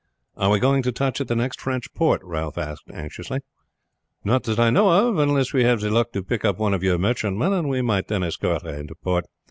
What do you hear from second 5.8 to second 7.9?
luck to pick up one of your merchantmen, and we